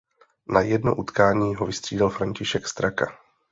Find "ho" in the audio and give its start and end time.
1.55-1.65